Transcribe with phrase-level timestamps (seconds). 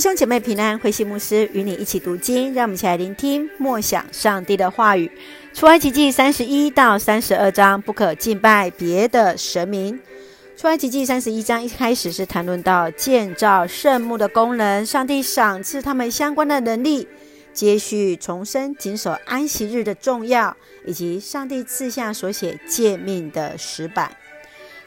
[0.00, 5.12] 弟兄姐妹平安，慧馨牧师与你一起读经，让我们一起来聆听默想上帝的话语。
[5.52, 10.00] 出埃及记三十一到三十二章，不可敬拜别的神明。
[10.56, 17.06] 出埃及记三十一章一开始是谈论到建造圣墓的工人，上帝赏赐他们相关的能力。
[17.52, 20.56] 接续重生谨守安息日的重要，
[20.86, 24.10] 以及上帝赐下所写诫命的石板。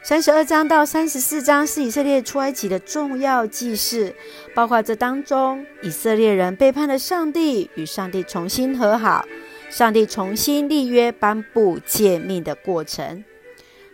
[0.06, 4.14] 三十二章到三十四章是以色列出埃及的重要记事，
[4.54, 9.26] 包括这当中以色列人背叛了上帝，与上帝重新和好，
[9.70, 13.24] 上帝重新立约颁布诫命的过程。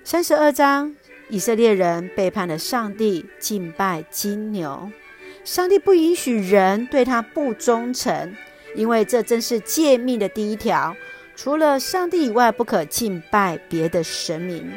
[0.02, 0.96] 三十二章
[1.28, 4.90] 以色列人背叛了上帝，敬拜金牛，
[5.44, 8.34] 上帝不允许人对他不忠诚，
[8.74, 10.96] 因为这正是诫命的第一条，
[11.36, 14.72] 除了上帝以外，不可敬拜别的神明。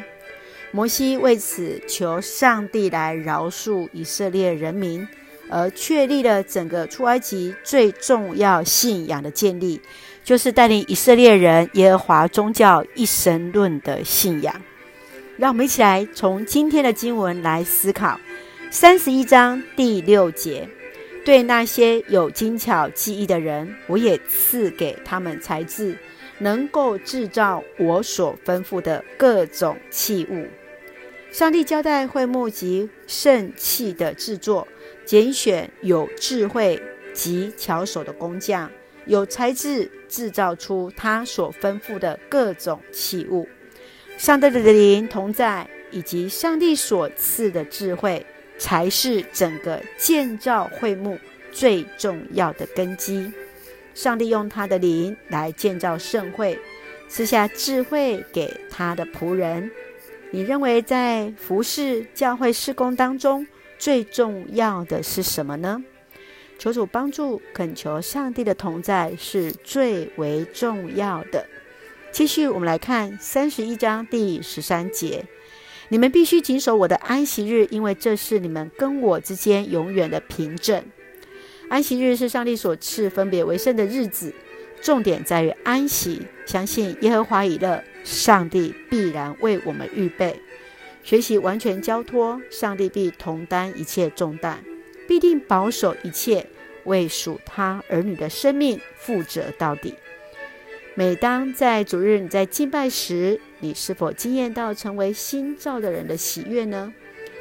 [0.74, 5.06] 摩西为此求上帝来饶恕以色列人民，
[5.48, 9.80] 而确立了整个出埃及最重要信仰的建立，
[10.24, 14.60] 就是带领以色列人耶和华宗教一神论的信仰。
[15.36, 18.18] 让我们一起来从今天的经文来思考
[18.68, 20.68] 三十一章第六节：
[21.24, 25.96] 对那些有精巧技艺的人，我也赐给他们才智，
[26.38, 30.48] 能够制造我所吩咐的各种器物。
[31.34, 34.68] 上帝交代会幕及圣器的制作，
[35.04, 36.80] 拣选有智慧
[37.12, 38.70] 及巧手的工匠，
[39.06, 43.48] 有才智制造出他所吩咐的各种器物。
[44.16, 48.24] 上帝的灵同在，以及上帝所赐的智慧，
[48.56, 51.18] 才是整个建造会幕
[51.50, 53.32] 最重要的根基。
[53.92, 56.56] 上帝用他的灵来建造圣会，
[57.08, 59.68] 赐下智慧给他的仆人。
[60.34, 63.46] 你认为在服侍教会事工当中
[63.78, 65.84] 最重要的是什么呢？
[66.58, 71.46] 求主帮助，恳求上帝的同在是最为重要的。
[72.10, 75.24] 继续，我们来看三十一章第十三节：
[75.88, 80.82] 你们必须谨守我的安息日，因为这是你们跟我之间永远的凭证。
[81.68, 84.34] 安息日是上帝所赐分别为圣的日子。
[84.82, 90.40] 重点在于安息，相信耶和华以乐，上帝必然为我们预备。
[91.02, 94.62] 学习完全交托，上帝必同担一切重担，
[95.08, 96.46] 必定保守一切，
[96.84, 99.94] 为属他儿女的生命负责到底。
[100.94, 106.94] 每当在主日你在敬拜时，你是否惊艳到成为新造的人的喜悦呢？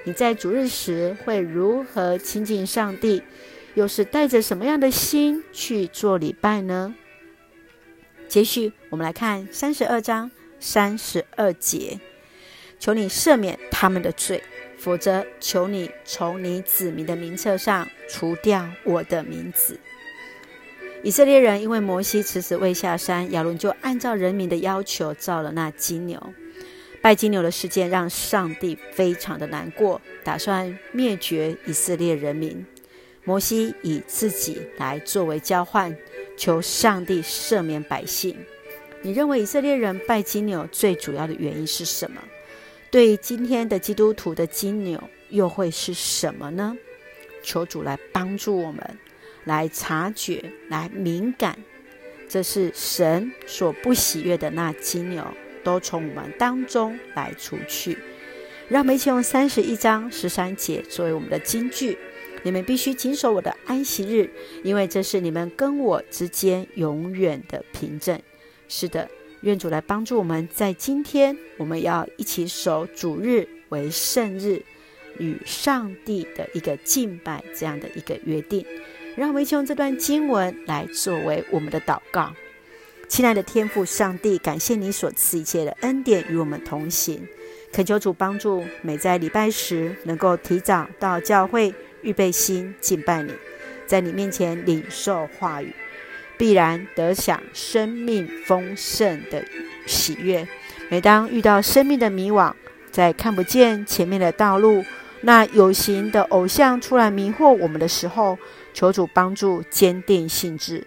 [0.06, 3.22] 你在主日时会如何亲近上帝？
[3.76, 6.94] 又是带着什么样的心去做礼拜呢？
[8.28, 10.30] 接续，我们来看三十二章
[10.64, 12.00] 三十二节：
[12.80, 14.42] 求你赦免他们的罪，
[14.78, 19.78] 否则求你从你子民的名册上除掉我的名字。
[21.04, 26.34] 以色列人因为摩西迟迟未下山，亚伦就按照人民的要求造了那金牛。
[27.02, 32.66] 拜金牛的事件让上帝非常的难过，打算灭绝以色列人民。
[33.26, 35.94] 摩西以自己来作为交换。
[36.36, 38.36] 求上帝赦免百姓。
[39.06, 42.22] 你认为以色列人拜金牛最主要的原因是什么？
[42.90, 44.98] 对今天的基督徒的金牛
[45.28, 46.74] 又会是什么呢？
[47.44, 48.98] 求主来帮助我们，
[49.44, 51.60] 来察觉，来敏感，
[52.30, 55.28] 这是神所不喜悦的那金牛，
[55.66, 57.98] 都从我们当中来除去。
[58.70, 61.98] 让我们一起用三十一章十三节作为我们的金句。
[62.44, 64.30] 你们必须谨守我的安息日，
[64.64, 68.18] 因为这是你们跟我之间永远的凭证。
[68.76, 69.08] 是的，
[69.42, 74.64] 愿主来帮助我们，在今天我们要一起守主日为圣日，
[75.20, 78.66] 与上帝的一个敬拜这样的一个约定。
[79.16, 82.34] 让我们一起用这段经文来作为我们的祷告。
[83.08, 87.28] 亲爱的天父上帝，感谢你所赐一切的恩典与我们同行，
[87.72, 91.72] 恳求主帮助，每在礼拜时能够提早到教会。
[92.02, 93.32] 预备心敬拜你，
[93.86, 95.72] 在你面前领受话语，
[96.38, 99.44] 必然得享生命丰盛的
[99.86, 100.48] 喜悦。
[100.90, 102.54] 每当遇到生命的迷惘，
[102.92, 104.84] 在看不见前面的道路，
[105.22, 108.38] 那有形的偶像出来迷惑我们的时候，
[108.74, 110.86] 求主帮助，坚定信志，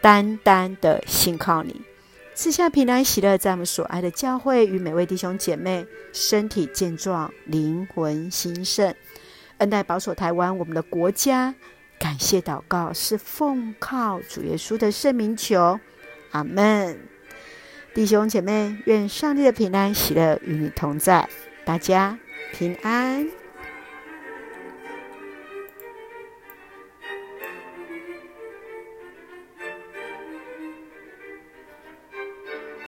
[0.00, 1.82] 单单的信靠你，
[2.34, 8.94] 赐下平安喜乐，在我们所爱的教会与每位弟兄姐妹身体健壮，灵魂兴盛。
[9.58, 11.54] 恩待保守台湾，我们的国家，
[12.04, 15.80] 感谢祷告是奉靠主耶稣的圣名求，
[16.32, 16.98] 阿门。
[17.94, 21.26] 弟兄姐妹，愿上帝的平安喜乐与你同在，
[21.64, 22.18] 大家
[22.52, 23.26] 平安。